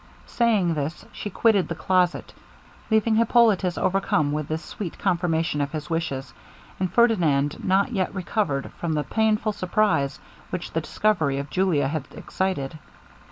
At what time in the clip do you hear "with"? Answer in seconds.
4.31-4.47